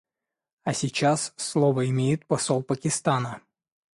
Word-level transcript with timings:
А 0.63 0.73
сейчас 0.73 1.31
слово 1.37 1.87
имеет 1.87 2.25
посол 2.25 2.63
Пакистана. 2.63 3.39